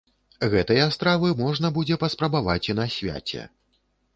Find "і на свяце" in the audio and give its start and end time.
2.71-3.41